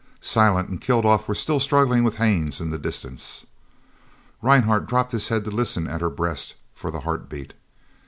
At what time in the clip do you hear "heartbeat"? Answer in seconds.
7.01-7.53